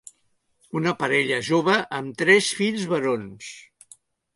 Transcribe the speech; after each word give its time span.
Una 0.79 0.93
parella 1.01 1.39
jove 1.51 1.77
amb 2.01 2.19
tres 2.25 2.51
fills 2.63 2.91
barons. 2.97 3.57